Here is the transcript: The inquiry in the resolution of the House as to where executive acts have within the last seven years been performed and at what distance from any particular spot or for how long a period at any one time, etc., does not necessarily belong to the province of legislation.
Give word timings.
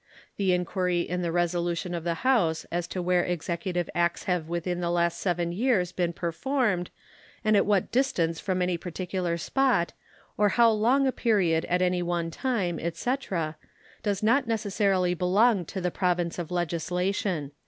The 0.37 0.51
inquiry 0.51 1.01
in 1.01 1.21
the 1.21 1.31
resolution 1.31 1.93
of 1.93 2.03
the 2.03 2.25
House 2.27 2.65
as 2.71 2.87
to 2.87 3.03
where 3.03 3.23
executive 3.23 3.87
acts 3.93 4.23
have 4.23 4.49
within 4.49 4.79
the 4.79 4.89
last 4.89 5.19
seven 5.19 5.51
years 5.51 5.91
been 5.91 6.11
performed 6.11 6.89
and 7.45 7.55
at 7.55 7.67
what 7.67 7.91
distance 7.91 8.39
from 8.39 8.63
any 8.63 8.77
particular 8.79 9.37
spot 9.37 9.93
or 10.39 10.49
for 10.49 10.55
how 10.55 10.71
long 10.71 11.05
a 11.05 11.11
period 11.11 11.65
at 11.65 11.83
any 11.83 12.01
one 12.01 12.31
time, 12.31 12.79
etc., 12.79 13.57
does 14.01 14.23
not 14.23 14.47
necessarily 14.47 15.13
belong 15.13 15.65
to 15.65 15.79
the 15.79 15.91
province 15.91 16.39
of 16.39 16.49
legislation. 16.49 17.51